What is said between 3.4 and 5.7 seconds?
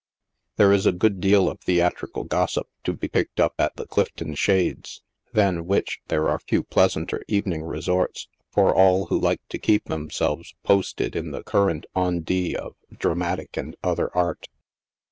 at the Clifton Shades, than